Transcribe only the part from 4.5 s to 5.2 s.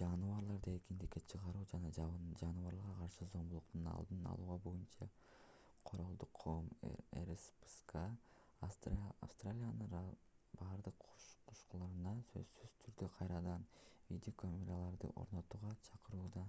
боюнча